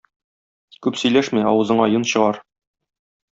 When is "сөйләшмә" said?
1.01-1.43